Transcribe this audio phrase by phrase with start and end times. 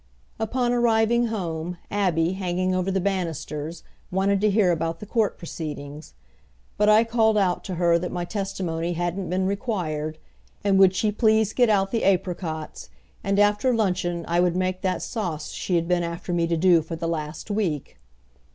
[0.39, 6.15] Upon arriving home, Abby hanging over the banisters, wanted to hear about the court proceedings;
[6.75, 10.17] but I called out to her that my testimony hadn't been required
[10.63, 12.89] and would she please get out the apricots,
[13.23, 16.81] and after luncheon I would make that sauce she had been after me to do
[16.81, 17.99] for the last week.